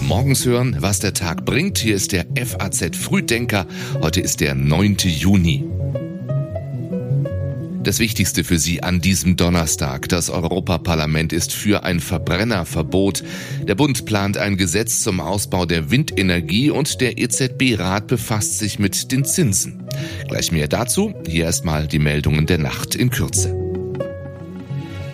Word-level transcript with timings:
Morgens 0.00 0.46
hören, 0.46 0.76
was 0.78 1.00
der 1.00 1.12
Tag 1.12 1.44
bringt. 1.44 1.78
Hier 1.78 1.94
ist 1.94 2.12
der 2.12 2.24
FAZ 2.34 2.96
Frühdenker. 2.96 3.66
Heute 4.00 4.20
ist 4.22 4.40
der 4.40 4.54
9. 4.54 4.96
Juni. 5.04 5.64
Das 7.82 7.98
Wichtigste 7.98 8.44
für 8.44 8.58
Sie 8.58 8.82
an 8.82 9.00
diesem 9.00 9.36
Donnerstag. 9.36 10.08
Das 10.08 10.30
Europaparlament 10.30 11.32
ist 11.32 11.52
für 11.52 11.82
ein 11.82 12.00
Verbrennerverbot. 12.00 13.22
Der 13.66 13.74
Bund 13.74 14.06
plant 14.06 14.38
ein 14.38 14.56
Gesetz 14.56 15.00
zum 15.00 15.20
Ausbau 15.20 15.66
der 15.66 15.90
Windenergie 15.90 16.70
und 16.70 17.00
der 17.00 17.18
EZB-Rat 17.18 18.06
befasst 18.06 18.58
sich 18.58 18.78
mit 18.78 19.12
den 19.12 19.24
Zinsen. 19.24 19.82
Gleich 20.28 20.52
mehr 20.52 20.68
dazu. 20.68 21.12
Hier 21.26 21.44
erstmal 21.44 21.86
die 21.86 21.98
Meldungen 21.98 22.46
der 22.46 22.58
Nacht 22.58 22.94
in 22.94 23.10
Kürze. 23.10 23.61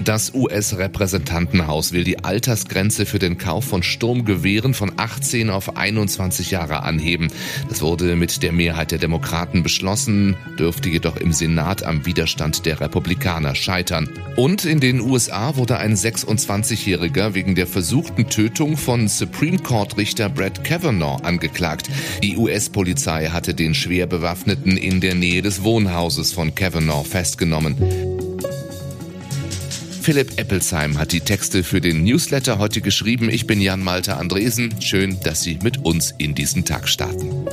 Das 0.09 0.33
US-Repräsentantenhaus 0.33 1.93
will 1.93 2.03
die 2.03 2.25
Altersgrenze 2.25 3.05
für 3.05 3.19
den 3.19 3.37
Kauf 3.37 3.67
von 3.67 3.83
Sturmgewehren 3.83 4.73
von 4.73 4.93
18 4.97 5.51
auf 5.51 5.77
21 5.77 6.51
Jahre 6.51 6.83
anheben. 6.83 7.29
Das 7.69 7.83
wurde 7.83 8.17
mit 8.17 8.43
der 8.43 8.53
Mehrheit 8.53 8.91
der 8.91 8.97
Demokraten 8.97 9.63
beschlossen, 9.63 10.35
dürfte 10.59 10.89
jedoch 10.89 11.19
im 11.19 11.35
Senat 11.35 11.83
am 11.83 12.07
Widerstand 12.07 12.65
der 12.65 12.81
Republikaner 12.81 13.55
scheitern. 13.55 14.09
Und 14.35 14.65
in 14.65 14.81
den 14.81 15.03
USA 15.03 15.57
wurde 15.57 15.77
ein 15.77 15.95
26-Jähriger 15.95 17.35
wegen 17.35 17.55
der 17.55 17.67
versuchten 17.67 18.31
Tötung 18.31 18.79
von 18.79 19.09
Supreme 19.09 19.59
Court-Richter 19.59 20.31
Brett 20.31 20.65
Kavanaugh 20.65 21.23
angeklagt. 21.23 21.91
Die 22.23 22.39
US-Polizei 22.39 23.27
hatte 23.27 23.53
den 23.53 23.75
schwer 23.75 24.07
bewaffneten 24.07 24.79
in 24.79 25.03
der 25.03 25.15
Nähe 25.15 25.43
des 25.43 25.65
Wohnhauses 25.65 26.33
von 26.33 26.55
Kavanaugh 26.55 27.07
festgenommen. 27.07 28.18
Philipp 30.09 30.39
Eppelsheim 30.41 30.97
hat 30.97 31.13
die 31.13 31.21
Texte 31.21 31.63
für 31.63 31.83
den 31.83 32.03
Newsletter 32.03 32.57
heute 32.59 32.81
geschrieben. 32.81 33.29
Ich 33.29 33.47
bin 33.47 33.61
Jan 33.61 33.83
Malte 33.83 34.17
Andresen. 34.17 34.81
Schön, 34.81 35.21
dass 35.21 35.43
Sie 35.43 35.59
mit 35.63 35.85
uns 35.85 36.15
in 36.17 36.35
diesen 36.35 36.65
Tag 36.65 36.89
starten. 36.89 37.45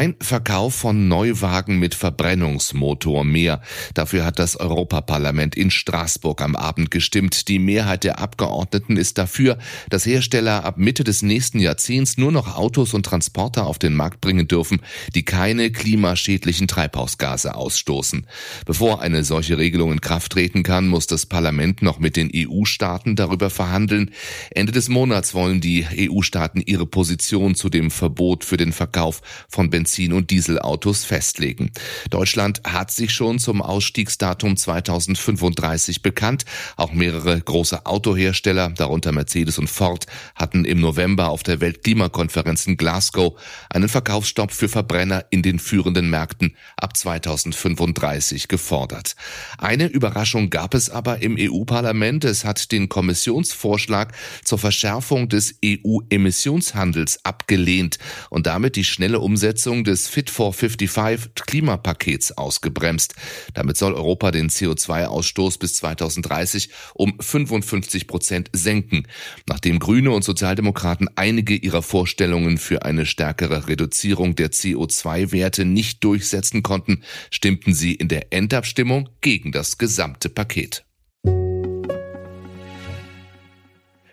Kein 0.00 0.16
Verkauf 0.18 0.76
von 0.76 1.08
Neuwagen 1.08 1.78
mit 1.78 1.94
Verbrennungsmotor 1.94 3.22
mehr. 3.22 3.60
Dafür 3.92 4.24
hat 4.24 4.38
das 4.38 4.56
Europaparlament 4.56 5.54
in 5.54 5.70
Straßburg 5.70 6.40
am 6.40 6.56
Abend 6.56 6.90
gestimmt. 6.90 7.48
Die 7.48 7.58
Mehrheit 7.58 8.04
der 8.04 8.18
Abgeordneten 8.18 8.96
ist 8.96 9.18
dafür, 9.18 9.58
dass 9.90 10.06
Hersteller 10.06 10.64
ab 10.64 10.78
Mitte 10.78 11.04
des 11.04 11.20
nächsten 11.20 11.58
Jahrzehnts 11.58 12.16
nur 12.16 12.32
noch 12.32 12.56
Autos 12.56 12.94
und 12.94 13.04
Transporter 13.04 13.66
auf 13.66 13.78
den 13.78 13.94
Markt 13.94 14.22
bringen 14.22 14.48
dürfen, 14.48 14.80
die 15.14 15.22
keine 15.22 15.70
klimaschädlichen 15.70 16.66
Treibhausgase 16.66 17.54
ausstoßen. 17.54 18.26
Bevor 18.64 19.02
eine 19.02 19.22
solche 19.22 19.58
Regelung 19.58 19.92
in 19.92 20.00
Kraft 20.00 20.32
treten 20.32 20.62
kann, 20.62 20.88
muss 20.88 21.08
das 21.08 21.26
Parlament 21.26 21.82
noch 21.82 21.98
mit 21.98 22.16
den 22.16 22.30
EU-Staaten 22.34 23.16
darüber 23.16 23.50
verhandeln. 23.50 24.12
Ende 24.50 24.72
des 24.72 24.88
Monats 24.88 25.34
wollen 25.34 25.60
die 25.60 25.86
EU-Staaten 25.94 26.62
ihre 26.64 26.86
Position 26.86 27.54
zu 27.54 27.68
dem 27.68 27.90
Verbot 27.90 28.46
für 28.46 28.56
den 28.56 28.72
Verkauf 28.72 29.20
von 29.50 29.68
Benzin- 29.68 29.89
und 29.98 30.30
Dieselautos 30.30 31.04
festlegen. 31.04 31.72
Deutschland 32.10 32.62
hat 32.64 32.90
sich 32.90 33.12
schon 33.12 33.38
zum 33.38 33.62
Ausstiegsdatum 33.62 34.56
2035 34.56 36.02
bekannt. 36.02 36.44
Auch 36.76 36.92
mehrere 36.92 37.40
große 37.40 37.86
Autohersteller, 37.86 38.70
darunter 38.70 39.12
Mercedes 39.12 39.58
und 39.58 39.68
Ford, 39.68 40.06
hatten 40.34 40.64
im 40.64 40.80
November 40.80 41.28
auf 41.28 41.42
der 41.42 41.60
Weltklimakonferenz 41.60 42.66
in 42.66 42.76
Glasgow 42.76 43.38
einen 43.68 43.88
Verkaufsstopp 43.88 44.52
für 44.52 44.68
Verbrenner 44.68 45.24
in 45.30 45.42
den 45.42 45.58
führenden 45.58 46.10
Märkten 46.10 46.56
ab 46.76 46.96
2035 46.96 48.48
gefordert. 48.48 49.16
Eine 49.58 49.86
Überraschung 49.86 50.50
gab 50.50 50.74
es 50.74 50.90
aber 50.90 51.22
im 51.22 51.36
EU-Parlament. 51.38 52.24
Es 52.24 52.44
hat 52.44 52.72
den 52.72 52.88
Kommissionsvorschlag 52.88 54.12
zur 54.44 54.58
Verschärfung 54.58 55.28
des 55.28 55.56
EU-Emissionshandels 55.64 57.24
abgelehnt 57.24 57.98
und 58.28 58.46
damit 58.46 58.76
die 58.76 58.84
schnelle 58.84 59.20
Umsetzung 59.20 59.79
Umsetzung 59.80 59.84
des 59.84 60.08
Fit 60.08 60.30
for 60.30 60.52
55 60.52 61.34
Klimapakets 61.46 62.32
ausgebremst. 62.32 63.14
Damit 63.54 63.76
soll 63.76 63.94
Europa 63.94 64.30
den 64.30 64.50
CO2-Ausstoß 64.50 65.58
bis 65.58 65.74
2030 65.76 66.70
um 66.94 67.14
55 67.18 68.06
Prozent 68.06 68.50
senken. 68.52 69.06
Nachdem 69.48 69.78
Grüne 69.78 70.10
und 70.10 70.24
Sozialdemokraten 70.24 71.08
einige 71.16 71.54
ihrer 71.54 71.82
Vorstellungen 71.82 72.58
für 72.58 72.84
eine 72.84 73.06
stärkere 73.06 73.68
Reduzierung 73.68 74.34
der 74.34 74.50
CO2-Werte 74.50 75.64
nicht 75.64 76.04
durchsetzen 76.04 76.62
konnten, 76.62 77.02
stimmten 77.30 77.74
sie 77.74 77.94
in 77.94 78.08
der 78.08 78.32
Endabstimmung 78.32 79.08
gegen 79.20 79.52
das 79.52 79.78
gesamte 79.78 80.28
Paket. 80.28 80.84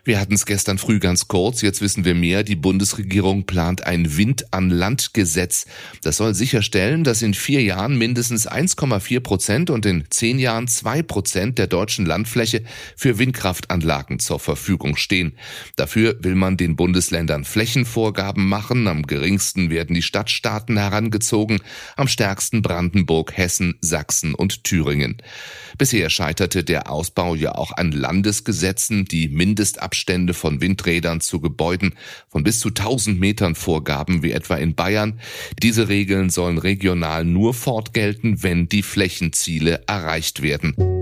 Wir 0.07 0.22
hatten 0.22 0.35
es 0.35 0.45
gestern 0.45 0.78
früh 0.78 1.00
ganz 1.00 1.28
kurz, 1.28 1.62
jetzt 1.62 1.81
wissen 1.81 2.06
wir 2.06 2.16
mehr. 2.16 2.44
Die 2.44 2.56
Bundesregierung 2.56 3.45
plant 3.45 3.85
ein 3.85 4.16
Wind-an-Land-Gesetz. 4.16 5.66
Das 6.01 6.16
soll 6.16 6.34
sicherstellen, 6.34 7.03
dass 7.03 7.22
in 7.22 7.34
vier 7.34 7.62
Jahren 7.62 7.97
mindestens 7.97 8.47
1,4 8.47 9.19
Prozent 9.19 9.69
und 9.69 9.85
in 9.85 10.06
zehn 10.09 10.40
Jahren 10.40 10.69
zwei 10.69 11.03
Prozent 11.03 11.57
der 11.57 11.68
deutschen 11.68 12.06
Landfläche 12.06 12.63
für 12.95 13.19
Windkraftanlagen 13.19 14.19
zur 14.19 14.40
Verfügung 14.40 14.95
stehen. 14.95 15.34
Dafür 15.75 16.16
will 16.24 16.35
man 16.35 16.56
den 16.56 16.78
Bundesländern 16.78 17.44
Flächenvorgaben 17.44 18.47
machen. 18.47 18.88
Am 18.88 19.07
geringsten 19.07 19.69
werden 19.69 19.94
die 19.94 20.01
Stadtstaaten 20.01 20.78
herangezogen, 20.78 21.59
am 21.97 22.07
stärksten 22.07 22.62
Brandenburg, 22.62 23.35
Hessen, 23.35 23.75
Sachsen 23.81 24.35
und 24.35 24.63
Thüringen. 24.63 25.18
Bisher 25.78 26.09
scheiterte 26.09 26.63
der 26.63 26.89
Ausbau 26.89 27.35
ja 27.35 27.56
auch 27.56 27.74
an 27.75 27.91
Landesgesetzen, 27.91 29.03
die 29.03 29.28
Mindestabstände 29.28 29.96
Abstände 29.97 30.35
von 30.35 30.61
Windrädern 30.61 31.21
zu 31.21 31.39
Gebäuden 31.39 31.95
von 32.29 32.43
bis 32.43 32.59
zu 32.59 32.69
1000 32.69 33.19
Metern 33.19 33.55
vorgaben, 33.55 34.21
wie 34.21 34.31
etwa 34.31 34.55
in 34.55 34.75
Bayern. 34.75 35.19
Diese 35.63 35.89
Regeln 35.89 36.29
sollen 36.29 36.59
regional 36.59 37.25
nur 37.25 37.55
fortgelten, 37.55 38.43
wenn 38.43 38.69
die 38.69 38.83
Flächenziele 38.83 39.81
erreicht 39.87 40.43
werden. 40.43 40.96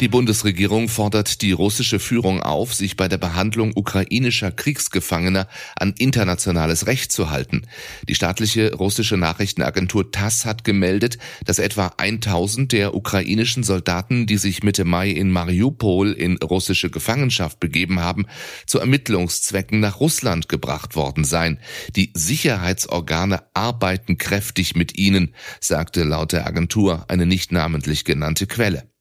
Die 0.00 0.08
Bundesregierung 0.08 0.88
fordert 0.88 1.40
die 1.40 1.52
russische 1.52 2.00
Führung 2.00 2.42
auf, 2.42 2.74
sich 2.74 2.96
bei 2.96 3.06
der 3.06 3.16
Behandlung 3.16 3.72
ukrainischer 3.76 4.50
Kriegsgefangener 4.50 5.46
an 5.76 5.94
internationales 5.96 6.88
Recht 6.88 7.12
zu 7.12 7.30
halten. 7.30 7.62
Die 8.08 8.16
staatliche 8.16 8.74
russische 8.74 9.16
Nachrichtenagentur 9.16 10.10
TASS 10.10 10.46
hat 10.46 10.64
gemeldet, 10.64 11.18
dass 11.46 11.60
etwa 11.60 11.92
1000 11.96 12.72
der 12.72 12.94
ukrainischen 12.94 13.62
Soldaten, 13.62 14.26
die 14.26 14.36
sich 14.36 14.64
Mitte 14.64 14.84
Mai 14.84 15.10
in 15.10 15.30
Mariupol 15.30 16.10
in 16.10 16.38
russische 16.38 16.90
Gefangenschaft 16.90 17.60
begeben 17.60 18.00
haben, 18.00 18.26
zu 18.66 18.80
Ermittlungszwecken 18.80 19.78
nach 19.78 20.00
Russland 20.00 20.48
gebracht 20.48 20.96
worden 20.96 21.22
seien. 21.22 21.60
Die 21.94 22.10
Sicherheitsorgane 22.14 23.44
arbeiten 23.54 24.18
kräftig 24.18 24.74
mit 24.74 24.98
ihnen, 24.98 25.34
sagte 25.60 26.02
laut 26.02 26.32
der 26.32 26.48
Agentur 26.48 27.04
eine 27.06 27.26
nicht 27.26 27.52
namentlich 27.52 28.04
genannte 28.04 28.48
Quelle. 28.48 28.93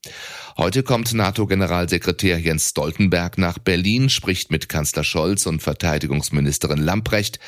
Heute 0.56 0.84
kommt 0.84 1.14
NATO-Generalsekretär 1.14 2.38
Jens 2.38 2.70
Stoltenberg 2.70 3.40
nach 3.40 3.58
Berlin, 3.58 4.10
spricht 4.10 4.52
mit 4.52 4.70
Kanzler 4.70 5.04
Scholz 5.04 5.48
und 5.48 5.64
Verteidigungsministerin 5.64 6.78
Lamprecht. 6.78 7.40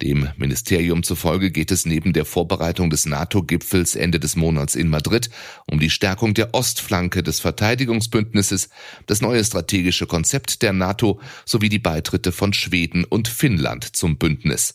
Dem 0.00 0.30
Ministerium 0.36 1.02
zufolge 1.02 1.50
geht 1.50 1.70
es 1.70 1.84
neben 1.84 2.14
der 2.14 2.24
Vorbereitung 2.24 2.88
des 2.88 3.04
NATO-Gipfels 3.04 3.96
Ende 3.96 4.18
des 4.18 4.34
Monats 4.36 4.76
in 4.76 4.88
Madrid 4.88 5.28
um 5.66 5.78
die 5.78 5.90
Stärkung 5.90 6.32
der 6.32 6.54
Ostflanke 6.54 7.22
des 7.22 7.40
Verteidigungsbündnisses, 7.40 8.70
das 9.06 9.20
neue 9.20 9.44
strategische 9.44 10.06
Konzept 10.06 10.62
der 10.62 10.72
NATO 10.72 11.20
sowie 11.44 11.68
die 11.68 11.78
Beitritte 11.78 12.32
von 12.32 12.54
Schweden 12.54 13.04
und 13.04 13.28
Finnland 13.28 13.94
zum 13.94 14.16
Bündnis. 14.16 14.74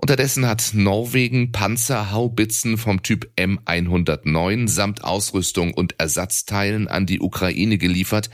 Unterdessen 0.00 0.46
hat 0.46 0.70
Norwegen 0.74 1.50
Panzerhaubitzen 1.50 2.78
vom 2.78 3.02
Typ 3.02 3.32
M109 3.36 4.68
samt 4.68 5.02
Ausrüstung 5.02 5.74
und 5.74 5.98
Ersatzteilen 5.98 6.86
an 6.86 7.04
die 7.04 7.18
Ukraine 7.18 7.78
geliefert. 7.78 8.30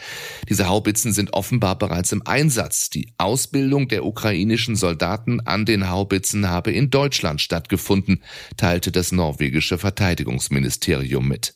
Diese 0.50 0.68
Haubitzen 0.68 1.14
sind 1.14 1.32
offenbar 1.32 1.78
bereits 1.78 2.12
im 2.12 2.20
Einsatz. 2.26 2.90
Die 2.90 3.14
Ausbildung 3.16 3.88
der 3.88 4.04
ukrainischen 4.04 4.76
Soldaten 4.76 5.40
an 5.40 5.64
den 5.64 5.88
Haubitzen 5.88 6.50
habe 6.50 6.70
in 6.70 6.90
Deutschland 6.90 7.40
stattgefunden, 7.40 8.22
teilte 8.58 8.92
das 8.92 9.10
norwegische 9.10 9.78
Verteidigungsministerium 9.78 11.26
mit. 11.26 11.54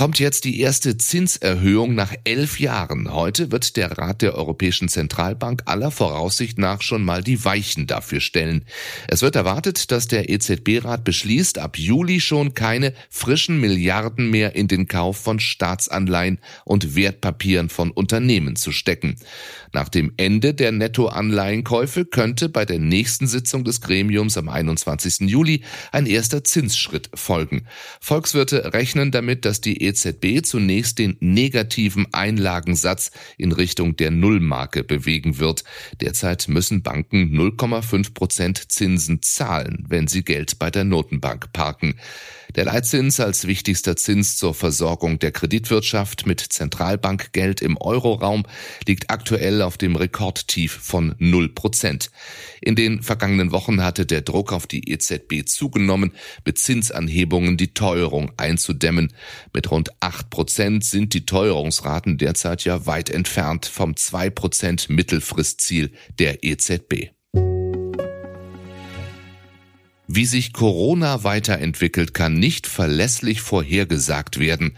Kommt 0.00 0.18
jetzt 0.18 0.46
die 0.46 0.60
erste 0.60 0.96
Zinserhöhung 0.96 1.94
nach 1.94 2.14
elf 2.24 2.58
Jahren. 2.58 3.12
Heute 3.12 3.52
wird 3.52 3.76
der 3.76 3.98
Rat 3.98 4.22
der 4.22 4.34
Europäischen 4.34 4.88
Zentralbank 4.88 5.64
aller 5.66 5.90
Voraussicht 5.90 6.56
nach 6.56 6.80
schon 6.80 7.04
mal 7.04 7.22
die 7.22 7.44
Weichen 7.44 7.86
dafür 7.86 8.20
stellen. 8.20 8.64
Es 9.08 9.20
wird 9.20 9.36
erwartet, 9.36 9.90
dass 9.92 10.08
der 10.08 10.30
EZB-Rat 10.30 11.04
beschließt, 11.04 11.58
ab 11.58 11.76
Juli 11.76 12.20
schon 12.20 12.54
keine 12.54 12.94
frischen 13.10 13.60
Milliarden 13.60 14.30
mehr 14.30 14.56
in 14.56 14.68
den 14.68 14.88
Kauf 14.88 15.18
von 15.18 15.38
Staatsanleihen 15.38 16.38
und 16.64 16.96
Wertpapieren 16.96 17.68
von 17.68 17.90
Unternehmen 17.90 18.56
zu 18.56 18.72
stecken. 18.72 19.16
Nach 19.74 19.90
dem 19.90 20.14
Ende 20.16 20.54
der 20.54 20.72
Nettoanleihenkäufe 20.72 22.06
könnte 22.06 22.48
bei 22.48 22.64
der 22.64 22.78
nächsten 22.78 23.26
Sitzung 23.26 23.64
des 23.64 23.82
Gremiums 23.82 24.38
am 24.38 24.48
21. 24.48 25.28
Juli 25.28 25.60
ein 25.92 26.06
erster 26.06 26.42
Zinsschritt 26.42 27.10
folgen. 27.12 27.66
Volkswirte 28.00 28.72
rechnen 28.72 29.10
damit, 29.10 29.44
dass 29.44 29.60
die 29.60 29.89
EZB 29.90 30.44
zunächst 30.44 30.98
den 30.98 31.16
negativen 31.20 32.06
Einlagensatz 32.12 33.10
in 33.36 33.52
Richtung 33.52 33.96
der 33.96 34.10
Nullmarke 34.10 34.84
bewegen 34.84 35.38
wird. 35.38 35.64
Derzeit 36.00 36.48
müssen 36.48 36.82
Banken 36.82 37.36
0,5 37.36 38.14
Prozent 38.14 38.72
Zinsen 38.72 39.22
zahlen, 39.22 39.84
wenn 39.88 40.06
sie 40.06 40.22
Geld 40.22 40.58
bei 40.58 40.70
der 40.70 40.84
Notenbank 40.84 41.52
parken. 41.52 41.96
Der 42.56 42.64
Leitzins 42.64 43.20
als 43.20 43.46
wichtigster 43.46 43.94
Zins 43.96 44.36
zur 44.36 44.54
Versorgung 44.54 45.18
der 45.20 45.30
Kreditwirtschaft 45.30 46.26
mit 46.26 46.40
Zentralbankgeld 46.40 47.62
im 47.62 47.76
Euroraum 47.76 48.44
liegt 48.86 49.10
aktuell 49.10 49.62
auf 49.62 49.78
dem 49.78 49.94
Rekordtief 49.94 50.72
von 50.72 51.14
0 51.18 51.50
Prozent. 51.50 52.10
In 52.60 52.74
den 52.74 53.02
vergangenen 53.02 53.52
Wochen 53.52 53.82
hatte 53.82 54.04
der 54.04 54.22
Druck 54.22 54.52
auf 54.52 54.66
die 54.66 54.90
EZB 54.90 55.46
zugenommen, 55.46 56.12
mit 56.44 56.58
Zinsanhebungen 56.58 57.56
die 57.56 57.72
Teuerung 57.72 58.32
einzudämmen. 58.36 59.12
Mit 59.54 59.70
rund 59.70 59.90
8 60.00 60.28
Prozent 60.28 60.84
sind 60.84 61.14
die 61.14 61.26
Teuerungsraten 61.26 62.18
derzeit 62.18 62.64
ja 62.64 62.84
weit 62.86 63.10
entfernt 63.10 63.66
vom 63.66 63.94
2 63.94 64.30
Prozent 64.30 64.90
Mittelfristziel 64.90 65.92
der 66.18 66.42
EZB. 66.42 67.10
Wie 70.12 70.26
sich 70.26 70.52
Corona 70.52 71.22
weiterentwickelt, 71.22 72.14
kann 72.14 72.34
nicht 72.34 72.66
verlässlich 72.66 73.42
vorhergesagt 73.42 74.40
werden. 74.40 74.76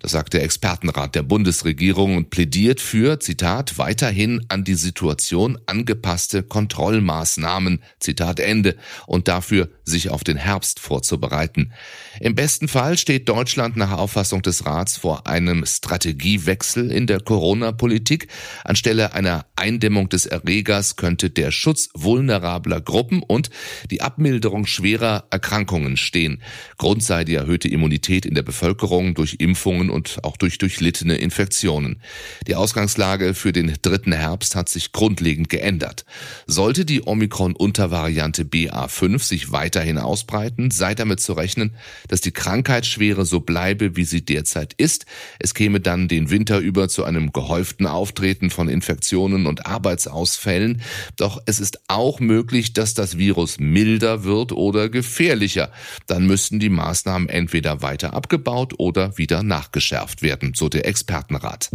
Das 0.00 0.12
sagt 0.12 0.32
der 0.32 0.42
Expertenrat 0.42 1.14
der 1.14 1.22
Bundesregierung 1.22 2.16
und 2.16 2.30
plädiert 2.30 2.80
für, 2.80 3.20
Zitat, 3.20 3.76
weiterhin 3.76 4.44
an 4.48 4.64
die 4.64 4.74
Situation 4.74 5.58
angepasste 5.66 6.42
Kontrollmaßnahmen, 6.42 7.82
Zitat 8.00 8.40
Ende, 8.40 8.76
und 9.06 9.28
dafür, 9.28 9.68
sich 9.84 10.08
auf 10.08 10.24
den 10.24 10.38
Herbst 10.38 10.80
vorzubereiten. 10.80 11.72
Im 12.18 12.34
besten 12.34 12.66
Fall 12.66 12.96
steht 12.96 13.28
Deutschland 13.28 13.76
nach 13.76 13.92
Auffassung 13.92 14.40
des 14.40 14.64
Rats 14.64 14.96
vor 14.96 15.26
einem 15.26 15.66
Strategiewechsel 15.66 16.90
in 16.90 17.06
der 17.06 17.20
Corona-Politik. 17.20 18.28
Anstelle 18.64 19.12
einer 19.12 19.46
Eindämmung 19.54 20.08
des 20.08 20.24
Erregers 20.24 20.96
könnte 20.96 21.28
der 21.28 21.50
Schutz 21.50 21.90
vulnerabler 21.92 22.80
Gruppen 22.80 23.22
und 23.22 23.50
die 23.90 24.00
Abmilderung 24.00 24.64
schwerer 24.64 25.26
Erkrankungen 25.30 25.98
stehen. 25.98 26.42
Grund 26.78 27.02
sei 27.02 27.24
die 27.24 27.34
erhöhte 27.34 27.68
Immunität 27.68 28.24
in 28.24 28.34
der 28.34 28.42
Bevölkerung 28.42 29.12
durch 29.14 29.36
Impfungen 29.40 29.89
und 29.90 30.24
auch 30.24 30.36
durch 30.36 30.58
durchlittene 30.58 31.16
Infektionen. 31.16 32.00
Die 32.46 32.54
Ausgangslage 32.54 33.34
für 33.34 33.52
den 33.52 33.76
dritten 33.82 34.12
Herbst 34.12 34.54
hat 34.54 34.68
sich 34.68 34.92
grundlegend 34.92 35.48
geändert. 35.48 36.04
Sollte 36.46 36.84
die 36.84 37.06
Omikron-Untervariante 37.06 38.44
BA5 38.44 39.18
sich 39.22 39.52
weiterhin 39.52 39.98
ausbreiten, 39.98 40.70
sei 40.70 40.94
damit 40.94 41.20
zu 41.20 41.32
rechnen, 41.32 41.74
dass 42.08 42.20
die 42.20 42.32
Krankheitsschwere 42.32 43.24
so 43.24 43.40
bleibe, 43.40 43.96
wie 43.96 44.04
sie 44.04 44.24
derzeit 44.24 44.74
ist. 44.74 45.06
Es 45.38 45.54
käme 45.54 45.80
dann 45.80 46.08
den 46.08 46.30
Winter 46.30 46.58
über 46.58 46.88
zu 46.88 47.04
einem 47.04 47.32
gehäuften 47.32 47.86
Auftreten 47.86 48.50
von 48.50 48.68
Infektionen 48.68 49.46
und 49.46 49.66
Arbeitsausfällen. 49.66 50.82
Doch 51.16 51.40
es 51.46 51.60
ist 51.60 51.80
auch 51.88 52.20
möglich, 52.20 52.72
dass 52.72 52.94
das 52.94 53.18
Virus 53.18 53.58
milder 53.58 54.24
wird 54.24 54.52
oder 54.52 54.88
gefährlicher. 54.88 55.70
Dann 56.06 56.26
müssten 56.26 56.58
die 56.58 56.68
Maßnahmen 56.68 57.28
entweder 57.28 57.82
weiter 57.82 58.14
abgebaut 58.14 58.74
oder 58.78 59.16
wieder 59.18 59.42
nachgeschärft 59.80 60.20
geschärft 60.20 60.22
werden, 60.22 60.52
so 60.54 60.68
der 60.68 60.86
Expertenrat. 60.86 61.70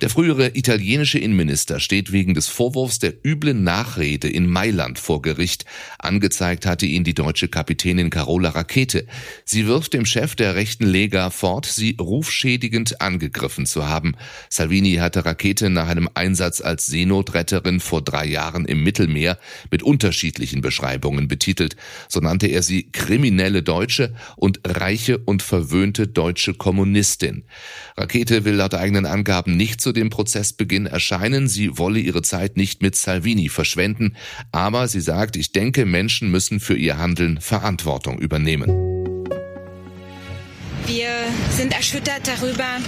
Der 0.00 0.08
frühere 0.08 0.56
italienische 0.56 1.18
Innenminister 1.18 1.78
steht 1.78 2.10
wegen 2.10 2.32
des 2.32 2.48
Vorwurfs 2.48 3.00
der 3.00 3.12
üblen 3.22 3.64
Nachrede 3.64 4.30
in 4.30 4.46
Mailand 4.46 4.98
vor 4.98 5.20
Gericht. 5.20 5.66
Angezeigt 5.98 6.64
hatte 6.64 6.86
ihn 6.86 7.04
die 7.04 7.12
deutsche 7.12 7.48
Kapitänin 7.48 8.08
Carola 8.08 8.48
Rakete. 8.48 9.06
Sie 9.44 9.66
wirft 9.66 9.92
dem 9.92 10.06
Chef 10.06 10.36
der 10.36 10.54
rechten 10.54 10.86
Lega 10.86 11.28
fort, 11.28 11.66
sie 11.66 11.96
rufschädigend 12.00 13.02
angegriffen 13.02 13.66
zu 13.66 13.88
haben. 13.88 14.14
Salvini 14.48 14.94
hatte 14.94 15.26
Rakete 15.26 15.68
nach 15.68 15.88
einem 15.88 16.08
Einsatz 16.14 16.62
als 16.62 16.86
Seenotretterin 16.86 17.78
vor 17.78 18.00
drei 18.00 18.24
Jahren 18.24 18.64
im 18.64 18.82
Mittelmeer 18.82 19.38
mit 19.70 19.82
unterschiedlichen 19.82 20.62
Beschreibungen 20.62 21.28
betitelt. 21.28 21.76
So 22.08 22.20
nannte 22.20 22.46
er 22.46 22.62
sie 22.62 22.90
kriminelle 22.90 23.62
Deutsche 23.62 24.14
und 24.36 24.60
reiche 24.66 25.18
und 25.18 25.42
verwöhnte 25.42 26.08
deutsche 26.08 26.54
Kommunistin. 26.54 27.44
Rakete 27.98 28.46
will 28.46 28.54
laut 28.54 28.72
eigenen 28.72 29.04
Angaben 29.04 29.58
nicht 29.58 29.82
zu 29.82 29.89
dem 29.92 30.10
Prozessbeginn 30.10 30.86
erscheinen. 30.86 31.48
Sie 31.48 31.78
wolle 31.78 32.00
ihre 32.00 32.22
Zeit 32.22 32.56
nicht 32.56 32.82
mit 32.82 32.96
Salvini 32.96 33.48
verschwenden. 33.48 34.16
Aber 34.52 34.88
sie 34.88 35.00
sagt, 35.00 35.36
ich 35.36 35.52
denke, 35.52 35.86
Menschen 35.86 36.30
müssen 36.30 36.60
für 36.60 36.76
ihr 36.76 36.98
Handeln 36.98 37.40
Verantwortung 37.40 38.18
übernehmen. 38.18 38.68
Wir 40.86 41.10
sind 41.50 41.72
erschüttert 41.72 42.26
darüber, 42.26 42.78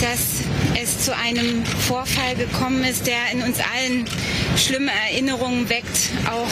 dass 0.00 0.42
es 0.80 1.04
zu 1.04 1.14
einem 1.14 1.64
Vorfall 1.64 2.34
gekommen 2.34 2.84
ist, 2.84 3.06
der 3.06 3.32
in 3.32 3.42
uns 3.42 3.58
allen 3.58 4.06
schlimme 4.56 4.90
Erinnerungen 5.10 5.68
weckt, 5.68 6.10
auch 6.26 6.50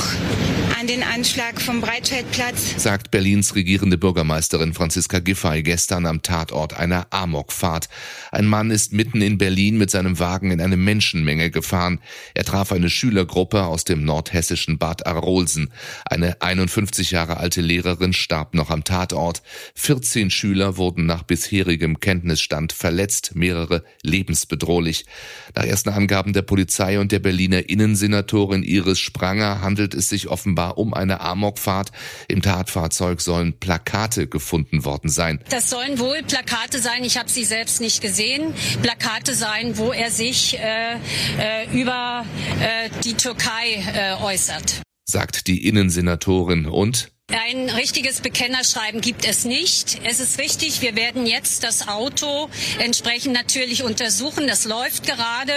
an 0.79 0.87
den 0.87 1.03
Anschlag 1.03 1.61
vom 1.61 1.81
Breitscheidplatz, 1.81 2.75
sagt 2.77 3.11
Berlins 3.11 3.55
regierende 3.55 3.99
Bürgermeisterin 3.99 4.75
Franziska 4.75 5.19
Giffey 5.19 5.63
gestern 5.63 6.07
am 6.07 6.23
Tatort 6.23 6.75
einer 6.75 7.07
Amokfahrt. 7.11 7.89
Ein 8.31 8.47
Mann 8.47 8.71
ist 8.71 8.93
mitten 8.93 9.21
in 9.23 9.39
Berlin 9.39 9.79
mit 9.79 9.91
seinem 9.91 10.19
Wagen 10.19 10.51
in 10.51 10.61
eine 10.61 10.77
Menschenmenge 10.77 11.51
gefahren. 11.51 12.01
Er 12.35 12.45
traf 12.45 12.71
eine 12.71 12.91
Schülergruppe 12.91 13.65
aus 13.65 13.85
dem 13.85 14.05
nordhessischen 14.05 14.79
Bad 14.79 15.07
Arolsen. 15.07 15.73
Eine 16.05 16.41
51 16.43 17.11
Jahre 17.11 17.39
alte 17.39 17.61
Lehrerin 17.61 18.13
starb 18.13 18.55
noch 18.55 18.71
am 18.71 18.85
Tatort. 18.85 19.43
14 19.75 20.31
Schüler 20.31 20.77
wurden 20.77 21.07
nach 21.07 21.23
bisherigem 21.23 21.99
Kenntnisstand 22.01 22.73
verletzt, 22.73 23.33
mehrere 23.39 23.85
lebensbedrohlich. 24.03 25.07
Nach 25.55 25.65
ersten 25.65 25.91
Angaben 25.91 26.33
der 26.33 26.43
Polizei 26.43 26.99
und 27.01 27.13
der 27.13 27.21
Berliner 27.21 27.69
Innensenatorin 27.69 28.63
Iris 28.63 28.99
Spranger 28.99 29.61
handelt 29.61 29.95
es 29.95 30.09
sich 30.09 30.29
offenbar 30.29 30.79
um 30.79 30.95
eine 30.95 31.21
Amokfahrt. 31.21 31.91
Im 32.29 32.43
Tatfahrzeug 32.43 33.21
sollen 33.21 33.59
Plakate 33.59 34.27
gefunden 34.27 34.85
worden 34.85 35.09
sein. 35.09 35.41
Das 35.51 35.71
sollen 35.71 35.99
wohl 35.99 36.23
Plakate 36.23 36.79
sein, 36.79 37.05
ich 37.05 37.17
habe 37.17 37.31
sie 37.31 37.45
selbst 37.45 37.81
nicht 37.81 38.01
gesehen, 38.01 38.53
Plakate 38.83 39.35
sein, 39.35 39.79
wo 39.79 39.93
er 39.93 40.11
sich 40.11 40.59
äh, 40.59 40.95
äh, 41.39 41.71
über 41.73 42.25
äh, 42.61 42.91
die 43.05 43.15
Türkei 43.15 43.85
äh, 43.95 44.23
äußert. 44.23 44.83
Sagt 45.05 45.47
die 45.47 45.67
Innensenatorin 45.67 46.67
und 46.67 47.11
ein 47.31 47.69
richtiges 47.69 48.21
Bekennerschreiben 48.21 49.03
gibt 49.03 49.27
es 49.27 49.45
nicht. 49.45 50.01
Es 50.05 50.19
ist 50.19 50.39
richtig, 50.39 50.81
wir 50.81 50.97
werden 50.97 51.27
jetzt 51.27 51.63
das 51.63 51.87
Auto 51.87 52.49
entsprechend 52.79 53.35
natürlich 53.35 53.83
untersuchen. 53.83 54.47
Das 54.47 54.65
läuft 54.65 55.07
gerade. 55.07 55.53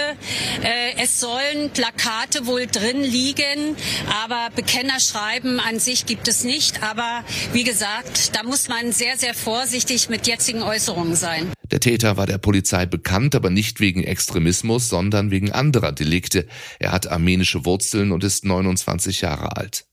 Äh, 0.62 1.02
es 1.02 1.18
sollen 1.18 1.70
Plakate 1.70 2.46
wohl 2.46 2.66
drin 2.66 3.02
liegen, 3.02 3.76
aber 4.22 4.50
Bekennerschreiben 4.54 5.60
an 5.60 5.78
sich 5.78 6.04
gibt 6.04 6.28
es 6.28 6.44
nicht. 6.44 6.82
Aber 6.82 7.24
wie 7.54 7.64
gesagt, 7.64 8.36
da 8.36 8.42
muss 8.42 8.68
man 8.68 8.92
sehr, 8.92 9.16
sehr 9.16 9.32
vorsichtig 9.32 10.10
mit 10.10 10.26
jetzigen 10.26 10.62
Äußerungen 10.62 11.16
sein. 11.16 11.52
Der 11.70 11.80
Täter 11.80 12.18
war 12.18 12.26
der 12.26 12.38
Polizei 12.38 12.84
bekannt, 12.84 13.34
aber 13.34 13.48
nicht 13.48 13.80
wegen 13.80 14.04
Extremismus, 14.04 14.90
sondern 14.90 15.30
wegen 15.30 15.52
anderer 15.52 15.92
Delikte. 15.92 16.46
Er 16.78 16.92
hat 16.92 17.06
armenische 17.06 17.64
Wurzeln 17.64 18.12
und 18.12 18.24
ist 18.24 18.44
29 18.44 19.22
Jahre 19.22 19.56
alt. 19.56 19.86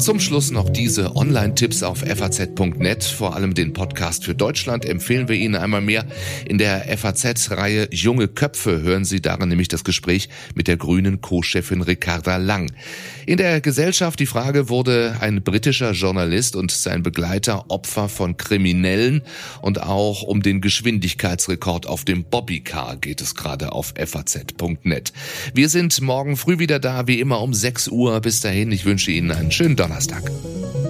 Zum 0.00 0.18
Schluss 0.18 0.50
noch 0.50 0.70
diese 0.70 1.14
Online-Tipps 1.14 1.82
auf 1.82 1.98
faz.net. 1.98 3.04
Vor 3.04 3.36
allem 3.36 3.52
den 3.52 3.74
Podcast 3.74 4.24
für 4.24 4.34
Deutschland 4.34 4.86
empfehlen 4.86 5.28
wir 5.28 5.36
Ihnen 5.36 5.56
einmal 5.56 5.82
mehr. 5.82 6.06
In 6.48 6.56
der 6.56 6.96
FAZ-Reihe 6.96 7.86
Junge 7.90 8.26
Köpfe 8.26 8.80
hören 8.80 9.04
Sie 9.04 9.20
darin 9.20 9.50
nämlich 9.50 9.68
das 9.68 9.84
Gespräch 9.84 10.30
mit 10.54 10.68
der 10.68 10.78
grünen 10.78 11.20
Co-Chefin 11.20 11.82
Ricarda 11.82 12.38
Lang. 12.38 12.72
In 13.26 13.36
der 13.36 13.60
Gesellschaft 13.60 14.18
die 14.20 14.26
Frage, 14.26 14.70
wurde 14.70 15.18
ein 15.20 15.42
britischer 15.42 15.92
Journalist 15.92 16.56
und 16.56 16.70
sein 16.70 17.02
Begleiter 17.02 17.66
Opfer 17.68 18.08
von 18.08 18.38
Kriminellen 18.38 19.20
und 19.60 19.82
auch 19.82 20.22
um 20.22 20.42
den 20.42 20.62
Geschwindigkeitsrekord 20.62 21.86
auf 21.86 22.06
dem 22.06 22.24
Bobbycar 22.24 22.96
geht 22.96 23.20
es 23.20 23.34
gerade 23.34 23.72
auf 23.72 23.92
faz.net. 23.96 25.12
Wir 25.52 25.68
sind 25.68 26.00
morgen 26.00 26.38
früh 26.38 26.58
wieder 26.58 26.78
da, 26.78 27.06
wie 27.06 27.20
immer 27.20 27.42
um 27.42 27.52
6 27.52 27.88
Uhr. 27.88 28.18
Bis 28.20 28.40
dahin, 28.40 28.72
ich 28.72 28.86
wünsche 28.86 29.10
Ihnen 29.10 29.30
einen 29.30 29.52
schönen 29.52 29.76
donnerstag. 29.90 30.89